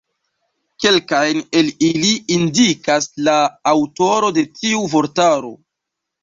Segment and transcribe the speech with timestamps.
[0.85, 3.37] Kelkajn el ili indikas la
[3.73, 5.55] aŭtoro de tiu vortaro.